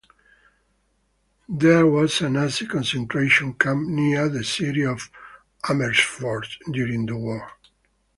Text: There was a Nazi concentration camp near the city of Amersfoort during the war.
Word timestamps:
There 1.47 1.85
was 1.85 2.21
a 2.21 2.29
Nazi 2.31 2.65
concentration 2.65 3.53
camp 3.53 3.87
near 3.87 4.29
the 4.29 4.43
city 4.43 4.83
of 4.83 5.11
Amersfoort 5.69 6.47
during 6.71 7.05
the 7.05 7.15
war. 7.17 7.51